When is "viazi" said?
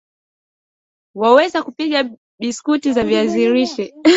3.03-3.49